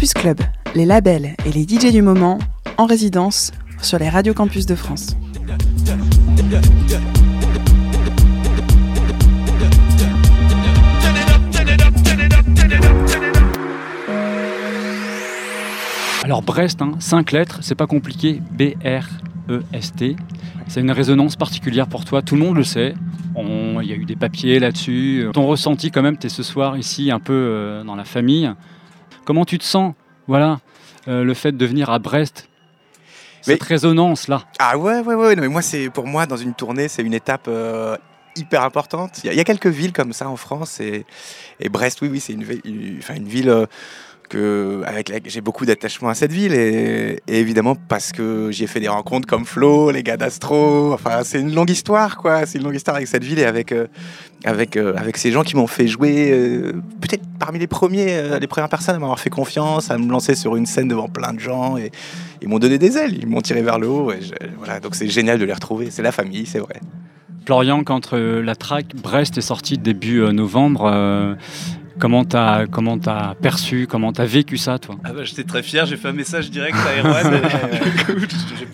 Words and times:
Campus 0.00 0.14
Club, 0.14 0.40
les 0.74 0.86
labels 0.86 1.36
et 1.44 1.52
les 1.52 1.64
DJ 1.64 1.92
du 1.92 2.00
moment 2.00 2.38
en 2.78 2.86
résidence 2.86 3.52
sur 3.82 3.98
les 3.98 4.08
radios 4.08 4.32
campus 4.32 4.64
de 4.64 4.74
France. 4.74 5.14
Alors 16.24 16.40
Brest, 16.40 16.80
hein, 16.80 16.92
5 16.98 17.32
lettres, 17.32 17.58
c'est 17.60 17.74
pas 17.74 17.86
compliqué, 17.86 18.40
B-R-E-S-T. 18.52 20.16
C'est 20.66 20.80
une 20.80 20.92
résonance 20.92 21.36
particulière 21.36 21.88
pour 21.88 22.06
toi, 22.06 22.22
tout 22.22 22.36
le 22.36 22.40
monde 22.40 22.56
le 22.56 22.64
sait. 22.64 22.94
Il 23.36 23.86
y 23.86 23.92
a 23.92 23.96
eu 23.96 24.06
des 24.06 24.16
papiers 24.16 24.60
là-dessus. 24.60 25.26
Ton 25.34 25.46
ressenti 25.46 25.90
quand 25.90 26.00
même, 26.00 26.16
tu 26.16 26.28
es 26.28 26.30
ce 26.30 26.42
soir 26.42 26.78
ici 26.78 27.10
un 27.10 27.20
peu 27.20 27.34
euh, 27.34 27.84
dans 27.84 27.96
la 27.96 28.04
famille. 28.04 28.50
Comment 29.24 29.44
tu 29.44 29.58
te 29.58 29.64
sens 29.64 29.94
Voilà, 30.26 30.60
euh, 31.08 31.24
le 31.24 31.34
fait 31.34 31.52
de 31.52 31.66
venir 31.66 31.90
à 31.90 31.98
Brest, 31.98 32.48
cette 33.42 33.60
Mais- 33.62 33.66
résonance-là. 33.66 34.42
Ah 34.58 34.76
ouais, 34.78 35.00
ouais, 35.00 35.14
ouais. 35.14 35.34
Non, 35.36 35.42
mais 35.42 35.48
moi, 35.48 35.62
c'est 35.62 35.90
pour 35.90 36.06
moi, 36.06 36.26
dans 36.26 36.36
une 36.36 36.54
tournée, 36.54 36.88
c'est 36.88 37.02
une 37.02 37.14
étape 37.14 37.46
euh, 37.48 37.96
hyper 38.36 38.62
importante. 38.62 39.20
Il 39.22 39.26
y, 39.26 39.30
a- 39.30 39.32
il 39.32 39.36
y 39.36 39.40
a 39.40 39.44
quelques 39.44 39.66
villes 39.66 39.92
comme 39.92 40.12
ça 40.12 40.28
en 40.28 40.36
France 40.36 40.80
et, 40.80 41.04
et 41.58 41.68
Brest, 41.68 42.00
oui, 42.02 42.08
oui, 42.10 42.20
c'est 42.20 42.32
une, 42.34 42.44
une- 42.64 43.00
ville 43.28 43.48
euh, 43.50 43.66
que, 44.28 44.82
avec 44.86 45.08
laquelle 45.08 45.30
j'ai 45.32 45.40
beaucoup 45.40 45.66
d'attachement 45.66 46.08
à 46.08 46.14
cette 46.14 46.30
ville 46.32 46.52
et, 46.54 47.20
et 47.26 47.40
évidemment 47.40 47.74
parce 47.74 48.12
que 48.12 48.50
j'y 48.52 48.62
ai 48.62 48.66
fait 48.68 48.78
des 48.78 48.86
rencontres 48.88 49.26
comme 49.26 49.44
Flo, 49.44 49.90
les 49.90 50.04
gars 50.04 50.16
d'Astro. 50.16 50.92
Enfin, 50.92 51.22
c'est 51.24 51.40
une 51.40 51.52
longue 51.54 51.70
histoire, 51.70 52.16
quoi. 52.16 52.46
C'est 52.46 52.58
une 52.58 52.64
longue 52.64 52.76
histoire 52.76 52.96
avec 52.96 53.08
cette 53.08 53.24
ville 53.24 53.40
et 53.40 53.44
avec 53.44 53.72
euh, 53.72 53.88
avec 54.44 54.76
euh, 54.76 54.94
avec 54.96 55.16
ces 55.16 55.30
gens 55.30 55.42
qui 55.42 55.56
m'ont 55.56 55.66
fait 55.66 55.86
jouer. 55.86 56.30
euh, 56.32 56.72
Peut-être 57.00 57.22
parmi 57.38 57.58
les 57.58 57.66
premiers, 57.66 58.16
euh, 58.16 58.38
les 58.38 58.46
premières 58.46 58.68
personnes 58.68 58.96
à 58.96 58.98
m'avoir 58.98 59.20
fait 59.20 59.30
confiance, 59.30 59.90
à 59.90 59.98
me 59.98 60.10
lancer 60.10 60.34
sur 60.34 60.56
une 60.56 60.66
scène 60.66 60.88
devant 60.88 61.08
plein 61.08 61.32
de 61.32 61.40
gens 61.40 61.76
et 61.76 61.90
ils 62.42 62.48
m'ont 62.48 62.58
donné 62.58 62.78
des 62.78 62.96
ailes, 62.96 63.16
ils 63.18 63.26
m'ont 63.26 63.40
tiré 63.42 63.62
vers 63.62 63.78
le 63.78 63.88
haut. 63.88 64.12
Voilà, 64.58 64.80
donc 64.80 64.94
c'est 64.94 65.08
génial 65.08 65.38
de 65.38 65.44
les 65.44 65.52
retrouver. 65.52 65.90
C'est 65.90 66.02
la 66.02 66.12
famille, 66.12 66.46
c'est 66.46 66.58
vrai. 66.60 66.80
Florian, 67.46 67.82
quand 67.84 68.12
la 68.12 68.54
track 68.54 68.94
Brest 68.94 69.36
est 69.38 69.42
sortie 69.42 69.76
début 69.78 70.20
novembre, 70.32 71.36
comment 72.00 72.24
t'as 72.24 72.66
comment 72.66 72.98
t'as 72.98 73.34
perçu, 73.34 73.86
comment 73.88 74.12
t'as 74.12 74.24
vécu 74.24 74.56
ça, 74.56 74.78
toi? 74.78 74.96
Ah 75.04 75.12
bah, 75.12 75.22
j'étais 75.24 75.44
très 75.44 75.62
fier, 75.62 75.86
j'ai 75.86 75.96
fait 75.96 76.08
un 76.08 76.12
message 76.12 76.50
direct 76.50 76.76
à 76.76 77.00
Erwan. 77.06 77.40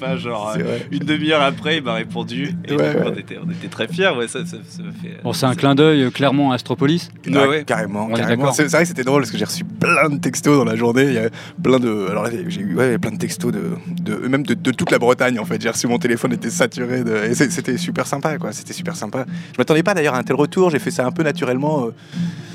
Pas, 0.01 0.17
genre 0.19 0.55
une 0.93 0.99
demi-heure 0.99 1.41
après, 1.41 1.79
il 1.79 1.83
m'a 1.83 1.95
répondu. 1.95 2.55
Et 2.67 2.73
Ouais, 2.77 2.93
donc, 2.95 3.05
ouais. 3.07 3.13
on, 3.15 3.19
était, 3.19 3.39
on 3.43 3.51
était 3.51 3.69
très 3.69 3.89
fiers, 3.89 4.11
ouais, 4.15 4.29
ça, 4.29 4.45
ça, 4.45 4.59
ça 4.69 4.83
fait. 5.03 5.23
Bon, 5.25 5.33
c'est 5.33 5.47
un 5.47 5.55
clin 5.55 5.75
d'œil 5.75 6.03
euh, 6.03 6.11
clairement 6.11 6.53
à 6.53 6.57
Astropolis. 6.57 7.09
Ouais, 7.27 7.33
Ouais, 7.35 7.47
ouais. 7.49 7.65
Carrément, 7.65 8.09
carrément. 8.09 8.53
C'est 8.53 8.65
vrai 8.67 8.83
que 8.83 8.89
c'était 8.89 9.05
drôle 9.05 9.23
parce 9.23 9.31
que 9.31 9.39
j'ai 9.39 9.47
reçu 9.47 9.65
plein 9.65 10.11
de 10.11 10.19
textos 10.19 10.55
dans 10.59 10.65
la 10.71 10.77
journée. 10.77 11.05
Il 11.05 11.13
y 11.15 11.19
a 11.19 11.31
plein 11.63 11.79
de. 11.79 12.09
Alors 12.11 12.25
là, 12.25 12.31
j'ai 12.49 12.61
eu 12.61 12.75
ouais, 12.77 12.99
plein 12.99 13.13
de 13.13 13.17
textos 13.17 13.53
de, 13.53 13.63
de 14.03 14.17
même 14.29 14.43
de, 14.45 14.53
de 14.53 14.71
toute 14.71 14.91
la 14.91 14.99
Bretagne 14.99 15.39
en 15.39 15.47
fait. 15.47 15.63
J'ai 15.63 15.71
reçu 15.71 15.87
mon 15.87 15.99
téléphone 15.99 16.35
était 16.35 16.51
saturé 16.51 17.03
de. 17.03 17.17
Et 17.31 17.35
c'était 17.35 17.79
super 17.79 18.07
sympa 18.07 18.37
quoi. 18.37 18.53
C'était 18.53 18.75
super 18.75 18.97
sympa. 18.97 19.25
Je 19.55 19.59
m'attendais 19.59 19.83
pas 19.83 19.95
d'ailleurs 19.95 20.15
à 20.15 20.19
un 20.19 20.23
tel 20.25 20.37
retour. 20.37 20.69
J'ai 20.69 20.79
fait 20.79 20.91
ça 20.91 21.07
un 21.07 21.11
peu 21.13 21.23
naturellement. 21.23 21.87
euh, 21.87 21.91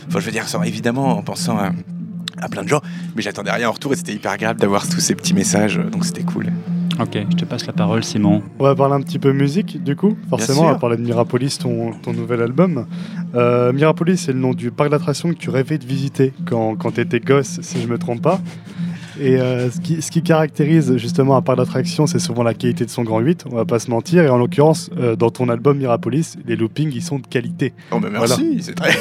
Enfin, 0.08 0.20
je 0.20 0.26
veux 0.26 0.32
dire, 0.32 0.48
sans- 0.48 0.64
évidemment 0.64 1.18
en 1.18 1.22
pensant 1.24 1.58
à, 1.58 1.72
à 2.40 2.50
plein 2.50 2.64
de 2.64 2.68
gens, 2.70 2.82
mais 3.16 3.22
j'attendais 3.22 3.52
rien 3.52 3.70
en 3.70 3.72
retour 3.74 3.94
et 3.94 3.96
c'était 3.96 4.14
hyper 4.14 4.32
agréable 4.32 4.60
d'avoir 4.60 4.88
tous 4.88 5.00
ces 5.00 5.16
petits 5.16 5.34
messages. 5.34 5.80
Donc 5.92 6.06
c'était 6.06 6.24
cool. 6.24 6.48
Ok, 7.00 7.18
je 7.32 7.36
te 7.36 7.46
passe 7.46 7.66
la 7.66 7.74
parole, 7.74 8.04
Simon. 8.04 8.44
On 8.60 8.64
va 8.64 8.76
parler 8.76 8.94
un 8.96 9.02
petit 9.02 9.18
peu 9.18 9.32
musique, 9.32 9.82
du 9.84 9.96
coup. 9.96 10.16
Forcément, 10.30 10.62
on 10.62 10.66
va 10.74 10.76
parler 10.80 10.98
de 10.98 11.02
Mirapolis, 11.02 11.58
ton, 11.58 11.94
ton 11.94 12.14
nouvel 12.14 12.42
album. 12.42 12.86
Euh, 13.34 13.72
Mirapolis, 13.74 14.18
c'est 14.18 14.34
le 14.34 14.40
nom 14.40 14.54
du 14.54 14.70
parc 14.72 14.90
d'attractions 14.92 15.30
que 15.30 15.38
tu 15.38 15.50
rêvais 15.50 15.78
de 15.78 15.86
visiter 15.86 16.34
quand, 16.46 16.76
quand 16.76 16.92
tu 16.92 17.02
étais 17.02 17.20
gosse, 17.20 17.60
si 17.62 17.82
je 17.82 17.88
me 17.88 17.98
trompe 17.98 18.22
pas. 18.22 18.40
Et 19.20 19.38
euh, 19.38 19.70
ce, 19.70 19.80
qui, 19.80 20.02
ce 20.02 20.12
qui 20.12 20.22
caractérise 20.22 20.96
justement 20.98 21.36
un 21.36 21.42
parc 21.42 21.58
d'attractions, 21.58 22.08
c'est 22.08 22.20
souvent 22.20 22.44
la 22.44 22.54
qualité 22.54 22.86
de 22.86 22.90
son 22.90 23.04
grand 23.04 23.20
8, 23.20 23.46
on 23.52 23.56
va 23.56 23.66
pas 23.66 23.80
se 23.80 23.90
mentir. 23.90 24.24
Et 24.24 24.30
en 24.30 24.38
l'occurrence, 24.38 24.90
euh, 24.98 25.16
dans 25.16 25.30
ton 25.30 25.50
album 25.50 25.78
Mirapolis, 25.78 26.38
les 26.46 26.56
loopings, 26.56 26.92
ils 26.94 27.04
sont 27.04 27.20
de 27.20 27.28
qualité. 27.28 27.74
Oh, 27.92 28.00
mais 28.00 28.10
merci. 28.10 28.60
C'est 28.62 28.76
très. 28.76 28.92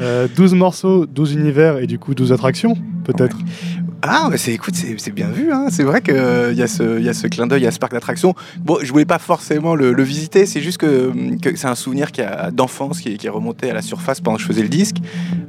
Euh, 0.00 0.28
12 0.36 0.54
morceaux, 0.54 1.06
12 1.06 1.34
univers 1.34 1.78
et 1.78 1.88
du 1.88 1.98
coup 1.98 2.14
12 2.14 2.32
attractions, 2.32 2.76
peut-être. 3.04 3.36
Ah, 4.02 4.28
mais 4.30 4.38
c'est, 4.38 4.52
écoute, 4.52 4.74
c'est, 4.76 5.10
bien 5.10 5.28
vu. 5.28 5.52
Hein. 5.52 5.66
C'est 5.70 5.82
vrai 5.82 6.00
qu'il 6.00 6.14
y, 6.14 6.62
a 6.62 6.68
ce- 6.68 7.00
y 7.00 7.08
a 7.08 7.14
ce 7.14 7.26
clin 7.26 7.48
d'œil 7.48 7.66
à 7.66 7.72
ce 7.72 7.80
parc 7.80 7.92
d'attractions. 7.92 8.34
Bon, 8.60 8.78
je 8.80 8.92
voulais 8.92 9.04
pas 9.04 9.18
forcément 9.18 9.74
le, 9.74 10.02
visiter. 10.02 10.46
C'est 10.46 10.60
juste 10.60 10.78
que, 10.78 11.12
c'est 11.56 11.66
un 11.66 11.74
souvenir 11.74 12.08
d'enfance 12.52 13.00
qui 13.00 13.18
est 13.20 13.28
remonté 13.28 13.70
à 13.70 13.74
la 13.74 13.82
surface 13.82 14.20
pendant 14.20 14.36
que 14.36 14.42
je 14.42 14.46
faisais 14.46 14.62
le 14.62 14.68
disque. 14.68 14.98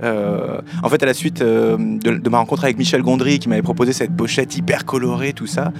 Euh, 0.01 0.59
en 0.81 0.89
fait, 0.89 1.03
à 1.03 1.05
la 1.05 1.13
suite 1.13 1.41
euh, 1.41 1.77
de, 1.77 2.17
de 2.17 2.29
ma 2.29 2.39
rencontre 2.39 2.63
avec 2.63 2.77
Michel 2.79 3.03
Gondry, 3.03 3.37
qui 3.37 3.49
m'avait 3.49 3.61
proposé 3.61 3.93
cette 3.93 4.15
pochette 4.15 4.57
hyper 4.57 4.83
colorée, 4.85 5.33
tout 5.33 5.47
ça. 5.47 5.71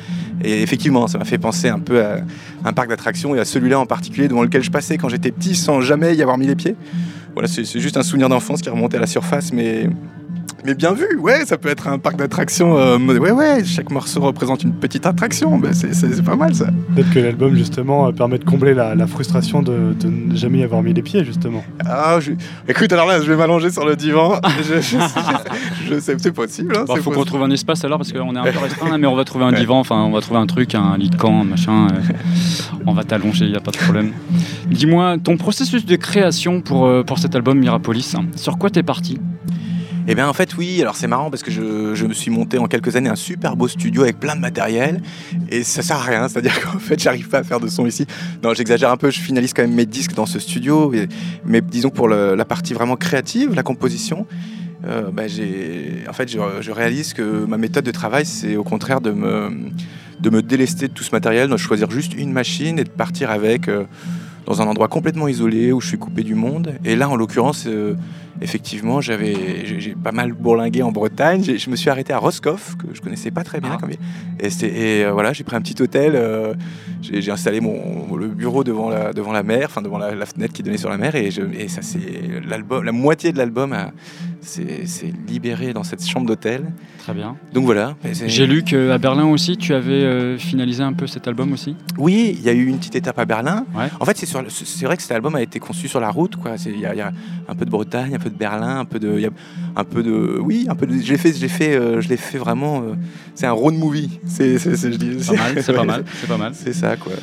Et 0.43 0.61
effectivement, 0.61 1.07
ça 1.07 1.17
m'a 1.17 1.25
fait 1.25 1.39
penser 1.39 1.69
un 1.69 1.79
peu 1.79 2.03
à 2.03 2.17
un 2.65 2.73
parc 2.73 2.89
d'attractions 2.89 3.33
et 3.33 3.39
à 3.39 3.45
celui-là 3.45 3.79
en 3.79 3.87
particulier 3.87 4.27
devant 4.27 4.43
lequel 4.43 4.61
je 4.61 4.71
passais 4.71 4.97
quand 4.97 5.09
j'étais 5.09 5.31
petit 5.31 5.55
sans 5.55 5.81
jamais 5.81 6.15
y 6.15 6.21
avoir 6.21 6.37
mis 6.37 6.45
les 6.45 6.55
pieds. 6.55 6.75
Voilà, 7.39 7.47
c'est, 7.47 7.79
juste 7.79 7.95
un 7.95 8.03
souvenir 8.03 8.27
d'enfance 8.27 8.61
qui 8.61 8.67
est 8.67 8.71
remonté 8.71 8.97
à 8.97 8.99
la 8.99 9.07
surface, 9.07 9.53
mais. 9.53 9.87
Mais 10.65 10.75
bien 10.75 10.91
vu, 10.91 11.15
ouais, 11.17 11.45
ça 11.45 11.57
peut 11.57 11.69
être 11.69 11.87
un 11.87 11.99
parc 11.99 12.17
d'attractions. 12.17 12.77
euh, 12.77 12.97
ouais, 12.97 13.31
ouais, 13.31 13.63
chaque 13.63 13.91
morceau 13.91 14.19
représente 14.19 14.61
une 14.61 14.73
petite 14.73 15.05
attraction. 15.05 15.57
Ben, 15.57 15.71
c'est, 15.71 16.21
pas 16.21 16.35
mal 16.35 16.53
ça. 16.53 16.65
Peut-être 16.93 17.09
que 17.13 17.19
l'album 17.19 17.55
justement 17.55 18.07
euh, 18.07 18.11
permet 18.11 18.39
de 18.39 18.43
combler 18.43 18.73
la, 18.73 18.93
la 18.93 19.07
frustration 19.07 19.61
de, 19.61 19.93
de 19.97 20.07
ne 20.09 20.35
jamais 20.35 20.57
y 20.57 20.63
avoir 20.63 20.83
mis 20.83 20.93
les 20.93 21.01
pieds, 21.01 21.23
justement. 21.23 21.63
Ah, 21.85 22.17
je- 22.19 22.33
écoute, 22.67 22.91
alors 22.91 23.07
là, 23.07 23.21
je 23.21 23.31
vais 23.31 23.37
m'allonger 23.37 23.69
sur 23.71 23.85
le 23.85 23.95
divan. 23.95 24.41
je, 24.61 24.81
je- 24.81 24.97
je- 25.95 25.99
sais, 26.01 26.15
c'est 26.19 26.33
possible. 26.33 26.75
Hein, 26.75 26.83
Bon, 26.85 26.95
c'est 26.97 27.01
faut 27.03 27.11
qu'on 27.11 27.23
trouve 27.23 27.43
un 27.43 27.51
espace 27.51 27.85
alors 27.85 27.97
parce 27.99 28.11
qu'on 28.11 28.35
est 28.35 28.39
un 28.39 28.43
peu 28.43 28.59
restreint 28.61 28.97
mais 28.97 29.07
on 29.07 29.15
va 29.15 29.23
trouver 29.23 29.45
un 29.45 29.53
divan, 29.53 29.79
enfin 29.79 29.95
on 29.95 30.11
va 30.11 30.19
trouver 30.19 30.41
un 30.41 30.45
truc, 30.45 30.75
un 30.75 30.97
lit 30.97 31.09
de 31.09 31.15
camp, 31.15 31.39
un 31.39 31.45
machin. 31.45 31.87
euh, 31.87 32.01
on 32.85 32.91
va 32.91 33.05
t'allonger, 33.05 33.45
il 33.45 33.51
y 33.51 33.55
a 33.55 33.61
pas 33.61 33.71
de 33.71 33.77
problème. 33.77 34.11
Dis-moi, 34.71 35.17
ton 35.23 35.35
processus 35.37 35.85
de 35.85 35.95
création 35.95 36.61
pour, 36.61 36.85
euh, 36.85 37.03
pour 37.03 37.17
cet 37.19 37.35
album 37.35 37.59
Mirapolis, 37.59 38.13
hein, 38.15 38.25
sur 38.35 38.57
quoi 38.57 38.69
t'es 38.69 38.83
parti? 38.83 39.17
Eh 40.07 40.15
bien, 40.15 40.27
en 40.27 40.33
fait, 40.33 40.57
oui. 40.57 40.81
Alors, 40.81 40.95
c'est 40.95 41.07
marrant 41.07 41.29
parce 41.29 41.43
que 41.43 41.51
je, 41.51 42.05
me 42.05 42.13
suis 42.13 42.31
monté 42.31 42.57
en 42.57 42.65
quelques 42.67 42.95
années 42.95 43.09
un 43.09 43.15
super 43.15 43.55
beau 43.55 43.67
studio 43.67 44.01
avec 44.01 44.19
plein 44.19 44.35
de 44.35 44.41
matériel 44.41 45.01
et 45.49 45.63
ça 45.63 45.83
sert 45.83 45.97
à 45.97 46.01
rien. 46.01 46.27
C'est-à-dire 46.27 46.59
qu'en 46.63 46.79
fait, 46.79 46.99
j'arrive 46.99 47.29
pas 47.29 47.39
à 47.39 47.43
faire 47.43 47.59
de 47.59 47.67
son 47.67 47.85
ici. 47.85 48.05
Non, 48.43 48.53
j'exagère 48.53 48.91
un 48.91 48.97
peu. 48.97 49.11
Je 49.11 49.19
finalise 49.19 49.53
quand 49.53 49.61
même 49.61 49.75
mes 49.75 49.85
disques 49.85 50.13
dans 50.13 50.25
ce 50.25 50.39
studio. 50.39 50.91
mais 51.45 51.61
disons 51.61 51.89
pour 51.89 52.07
la 52.07 52.45
partie 52.45 52.73
vraiment 52.73 52.95
créative, 52.95 53.53
la 53.53 53.63
composition. 53.63 54.25
euh, 54.87 55.11
bah, 55.11 55.23
en 56.09 56.13
fait, 56.13 56.31
je, 56.31 56.71
réalise 56.71 57.13
que 57.13 57.45
ma 57.45 57.57
méthode 57.57 57.85
de 57.85 57.91
travail, 57.91 58.25
c'est 58.25 58.55
au 58.55 58.63
contraire 58.63 59.01
de 59.01 59.11
me, 59.11 59.51
de 60.19 60.29
me 60.29 60.41
délester 60.41 60.87
de 60.87 60.93
tout 60.93 61.03
ce 61.03 61.11
matériel, 61.11 61.49
de 61.49 61.57
choisir 61.57 61.91
juste 61.91 62.13
une 62.15 62.31
machine 62.31 62.79
et 62.79 62.83
de 62.83 62.89
partir 62.89 63.29
avec 63.29 63.67
euh, 63.67 63.83
dans 64.45 64.61
un 64.61 64.67
endroit 64.67 64.87
complètement 64.87 65.27
isolé 65.27 65.71
où 65.71 65.81
je 65.81 65.87
suis 65.87 65.97
coupé 65.97 66.23
du 66.23 66.35
monde. 66.35 66.73
Et 66.85 66.95
là, 66.95 67.09
en 67.09 67.15
l'occurrence, 67.15 67.65
euh, 67.67 67.95
effectivement, 68.41 69.01
j'avais, 69.01 69.65
j'ai, 69.65 69.95
pas 69.95 70.11
mal 70.11 70.33
bourlingué 70.33 70.81
en 70.81 70.91
Bretagne. 70.91 71.43
Je 71.43 71.69
me 71.69 71.75
suis 71.75 71.89
arrêté 71.89 72.13
à 72.13 72.17
Roscoff, 72.17 72.75
que 72.77 72.87
je 72.93 73.01
connaissais 73.01 73.31
pas 73.31 73.43
très 73.43 73.59
bien. 73.59 73.71
Ah. 73.73 73.77
comme. 73.79 73.91
Et, 73.91 74.49
euh, 75.03 75.11
voilà, 75.11 75.33
j'ai 75.33 75.43
pris 75.43 75.55
un 75.55 75.61
petit 75.61 75.81
hôtel. 75.81 76.13
euh, 76.15 76.53
j'ai, 77.01 77.21
j'ai 77.21 77.31
installé 77.31 77.61
mon, 77.61 78.15
le 78.15 78.27
bureau 78.27 78.63
devant 78.63 78.89
la, 78.89 79.13
devant 79.13 79.31
la 79.31 79.43
mer, 79.43 79.67
enfin 79.69 79.81
devant 79.81 79.97
la, 79.97 80.15
la 80.15 80.25
fenêtre 80.25 80.53
qui 80.53 80.63
donnait 80.63 80.77
sur 80.77 80.89
la 80.89 80.97
mer. 80.97 81.15
Et, 81.15 81.31
je, 81.31 81.41
et 81.57 81.67
ça, 81.67 81.81
c'est 81.81 81.99
l'album, 82.47 82.83
la 82.83 82.91
moitié 82.91 83.31
de 83.31 83.37
l'album 83.37 83.73
a- 83.73 83.91
c'est, 84.41 84.85
libéré 85.27 85.73
dans 85.73 85.83
cette 85.83 86.05
chambre 86.05 86.25
d'hôtel. 86.27 86.71
Très 86.99 87.13
bien. 87.13 87.35
Donc 87.53 87.65
voilà. 87.65 87.95
J'ai 88.25 88.45
lu 88.47 88.63
qu'à 88.63 88.97
Berlin 88.97 89.25
aussi, 89.25 89.57
tu 89.57 89.73
avais 89.73 89.91
euh, 90.03 90.37
finalisé 90.37 90.83
un 90.83 90.93
peu 90.93 91.07
cet 91.07 91.27
album 91.27 91.53
aussi. 91.53 91.75
Oui, 91.97 92.35
il 92.37 92.43
y 92.43 92.49
a 92.49 92.53
eu 92.53 92.65
une 92.67 92.77
petite 92.77 92.95
étape 92.95 93.17
à 93.19 93.25
Berlin. 93.25 93.65
Ouais. 93.75 93.87
En 93.99 94.05
fait, 94.05 94.17
c'est 94.17 94.85
vrai 94.85 94.95
que 94.97 95.01
cet 95.01 95.11
album 95.11 95.35
a 95.35 95.41
été 95.41 95.59
conçu 95.59 95.87
sur 95.87 95.99
la 95.99 96.09
route, 96.09 96.33
Il 96.65 96.79
y, 96.79 96.85
a- 96.85 96.93
il 96.93 96.97
y 96.97 97.01
a 97.01 97.11
un 97.47 97.55
peu 97.55 97.65
de 97.65 97.69
Bretagne, 97.71 98.15
un 98.15 98.19
peu 98.19 98.29
de 98.29 98.35
Berlin, 98.37 98.79
un 98.79 98.85
peu 98.85 98.99
de, 98.99 99.19
y 99.19 99.25
a 99.25 99.29
un 99.75 99.83
peu 99.83 100.03
de, 100.03 100.39
oui, 100.41 100.65
un 100.69 100.75
peu 100.75 100.85
de. 100.87 100.93
Je 101.01 101.11
l'ai 101.11 101.17
fait, 101.17 101.33
je 101.33 101.41
l'ai 101.41 101.47
fait, 101.49 101.75
euh, 101.75 102.01
je 102.01 102.09
l'ai 102.09 102.17
fait 102.17 102.37
vraiment. 102.37 102.81
euh, 102.81 102.93
c'est 103.35 103.45
un 103.47 103.51
road 103.51 103.75
movie. 103.75 104.19
C'est. 104.25 104.57
Pas 104.57 105.33
mal, 105.33 105.63
c'est 105.63 105.73
pas 105.73 105.83
mal, 105.85 106.03
c'est 106.19 106.27
pas 106.27 106.37
mal. 106.37 106.51
C'est 106.55 106.73
ça, 106.73 106.95
quoi. 106.97 107.13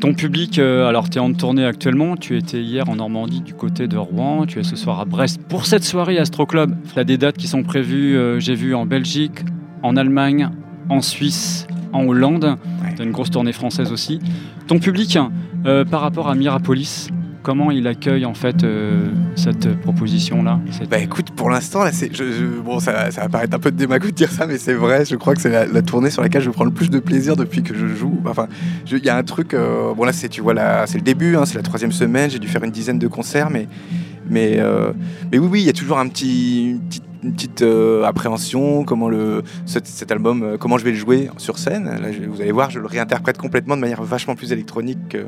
Ton 0.00 0.14
public, 0.14 0.58
euh, 0.58 0.88
alors 0.88 1.10
tu 1.10 1.18
es 1.18 1.20
en 1.20 1.30
tournée 1.34 1.66
actuellement, 1.66 2.16
tu 2.16 2.38
étais 2.38 2.62
hier 2.62 2.88
en 2.88 2.96
Normandie 2.96 3.42
du 3.42 3.52
côté 3.52 3.86
de 3.86 3.98
Rouen, 3.98 4.46
tu 4.46 4.58
es 4.58 4.62
ce 4.62 4.74
soir 4.74 4.98
à 4.98 5.04
Brest 5.04 5.42
pour 5.46 5.66
cette 5.66 5.84
soirée 5.84 6.16
Astro 6.16 6.46
Club. 6.46 6.74
Tu 6.94 6.98
as 6.98 7.04
des 7.04 7.18
dates 7.18 7.36
qui 7.36 7.46
sont 7.46 7.62
prévues, 7.62 8.16
euh, 8.16 8.40
j'ai 8.40 8.54
vu 8.54 8.74
en 8.74 8.86
Belgique, 8.86 9.44
en 9.82 9.96
Allemagne, 9.96 10.48
en 10.88 11.02
Suisse, 11.02 11.66
en 11.92 12.06
Hollande. 12.06 12.56
Ouais. 12.82 12.94
Tu 12.96 13.02
as 13.02 13.04
une 13.04 13.10
grosse 13.10 13.30
tournée 13.30 13.52
française 13.52 13.92
aussi. 13.92 14.20
Ton 14.68 14.78
public, 14.78 15.18
euh, 15.66 15.84
par 15.84 16.00
rapport 16.00 16.30
à 16.30 16.34
Mirapolis, 16.34 17.08
comment 17.42 17.70
il 17.70 17.86
accueille 17.86 18.24
en 18.24 18.34
fait 18.34 18.64
euh, 18.64 19.08
cette 19.34 19.80
proposition-là 19.80 20.60
cette- 20.70 20.88
Bah 20.88 20.98
écoute, 20.98 21.30
pour 21.30 21.50
l'instant, 21.50 21.84
là, 21.84 21.90
je, 21.90 22.60
bon, 22.60 22.80
ça, 22.80 23.10
ça 23.10 23.22
va 23.22 23.28
paraître 23.28 23.56
un 23.56 23.58
peu 23.58 23.70
de 23.70 23.86
de 23.86 24.10
dire 24.10 24.30
ça, 24.30 24.46
mais 24.46 24.58
c'est 24.58 24.74
vrai. 24.74 25.04
Je 25.04 25.16
crois 25.16 25.34
que 25.34 25.40
c'est 25.40 25.72
la, 25.72 25.82
tournée 25.82 26.10
sur 26.10 26.22
laquelle 26.22 26.42
je 26.42 26.50
prends 26.50 26.64
le 26.64 26.70
plus 26.70 26.90
de 26.90 26.98
plaisir 26.98 27.36
depuis 27.36 27.62
que 27.62 27.74
je 27.74 27.86
joue. 27.86 28.18
Enfin, 28.26 28.46
il 28.90 29.04
y 29.04 29.08
a 29.08 29.16
un 29.16 29.22
truc. 29.22 29.54
euh, 29.54 29.94
bon 29.94 30.04
là, 30.04 30.12
c'est, 30.12 30.28
tu 30.28 30.40
vois, 30.40 30.54
là, 30.54 30.86
c'est 30.86 30.98
le 30.98 31.04
début, 31.04 31.36
hein, 31.36 31.44
c'est 31.46 31.56
la 31.56 31.62
troisième 31.62 31.92
semaine. 31.92 32.30
J'ai 32.30 32.38
dû 32.38 32.48
faire 32.48 32.64
une 32.64 32.70
dizaine 32.70 32.98
de 32.98 33.08
concerts, 33.08 33.50
mais, 33.50 33.66
mais, 34.28 34.56
euh, 34.58 34.92
mais 35.32 35.38
oui, 35.38 35.48
oui, 35.50 35.60
il 35.62 35.66
y 35.66 35.70
a 35.70 35.72
toujours 35.72 35.98
un 35.98 36.08
petit, 36.08 36.78
une 37.22 37.32
petite 37.32 37.62
une 37.62 38.04
appréhension, 38.04 38.84
comment 38.84 39.08
le, 39.08 39.42
cet, 39.66 40.10
album, 40.10 40.56
comment 40.58 40.78
je 40.78 40.84
vais 40.84 40.92
le 40.92 40.96
jouer 40.96 41.28
sur 41.36 41.58
scène. 41.58 41.84
Là, 41.84 42.08
vous 42.28 42.40
allez 42.40 42.52
voir, 42.52 42.70
je 42.70 42.78
le 42.78 42.86
réinterprète 42.86 43.38
complètement 43.38 43.76
de 43.76 43.80
manière 43.82 44.02
vachement 44.02 44.34
plus 44.34 44.52
électronique 44.52 44.98
que, 45.10 45.26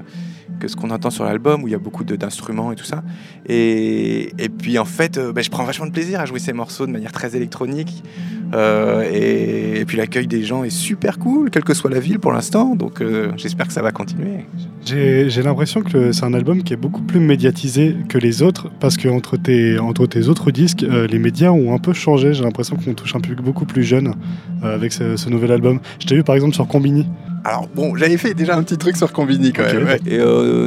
que 0.62 0.68
ce 0.68 0.76
qu'on 0.76 0.90
entend 0.90 1.10
sur 1.10 1.24
l'album, 1.24 1.64
où 1.64 1.68
il 1.68 1.72
y 1.72 1.74
a 1.74 1.78
beaucoup 1.78 2.04
d'instruments 2.04 2.70
et 2.70 2.76
tout 2.76 2.84
ça. 2.84 3.02
Et, 3.46 4.32
et 4.38 4.48
puis 4.48 4.78
en 4.78 4.84
fait, 4.84 5.18
euh, 5.18 5.32
bah, 5.32 5.42
je 5.42 5.50
prends 5.50 5.64
vachement 5.64 5.86
de 5.86 5.90
plaisir 5.90 6.20
à 6.20 6.24
jouer 6.24 6.38
ces 6.38 6.52
morceaux 6.52 6.86
de 6.86 6.92
manière 6.92 7.10
très 7.10 7.34
électronique. 7.34 8.04
Euh, 8.54 9.02
et, 9.10 9.80
et 9.80 9.84
puis 9.86 9.96
l'accueil 9.96 10.26
des 10.26 10.42
gens 10.42 10.62
est 10.62 10.70
super 10.70 11.18
cool, 11.18 11.50
quelle 11.50 11.64
que 11.64 11.72
soit 11.72 11.90
la 11.90 12.00
ville 12.00 12.18
pour 12.18 12.32
l'instant. 12.32 12.74
Donc 12.76 13.00
euh, 13.00 13.32
j'espère 13.36 13.66
que 13.66 13.72
ça 13.72 13.82
va 13.82 13.92
continuer. 13.92 14.44
J'ai 14.84 15.42
l'impression 15.42 15.82
que 15.82 16.12
c'est 16.12 16.24
un 16.24 16.34
album 16.34 16.62
qui 16.62 16.72
est 16.72 16.76
beaucoup 16.76 17.02
plus 17.02 17.20
médiatisé 17.20 17.96
que 18.08 18.18
les 18.18 18.42
autres 18.42 18.70
parce 18.80 18.96
que 18.96 19.08
entre 19.08 19.36
tes, 19.36 19.78
entre 19.78 20.06
tes 20.06 20.28
autres 20.28 20.50
disques, 20.50 20.82
euh, 20.82 21.06
les 21.06 21.18
médias 21.18 21.50
ont 21.50 21.74
un 21.74 21.78
peu 21.78 21.92
changé. 21.92 22.34
J'ai 22.34 22.44
l'impression 22.44 22.76
qu'on 22.76 22.92
touche 22.94 23.14
un 23.14 23.20
public 23.20 23.42
beaucoup 23.42 23.64
plus 23.64 23.84
jeune 23.84 24.14
avec 24.62 24.92
ce, 24.92 25.16
ce 25.16 25.28
nouvel 25.30 25.52
album. 25.52 25.80
Je 25.98 26.06
t'ai 26.06 26.14
vu 26.14 26.22
par 26.22 26.34
exemple 26.34 26.54
sur 26.54 26.68
Combini. 26.68 27.06
Alors 27.44 27.68
bon, 27.74 27.96
j'avais 27.96 28.18
fait 28.18 28.34
déjà 28.34 28.56
un 28.56 28.62
petit 28.62 28.76
truc 28.76 28.96
sur 28.96 29.12
Combini 29.12 29.52
quand 29.52 29.64
même. 29.64 29.84
ouais. 29.84 30.00
Et 30.06 30.18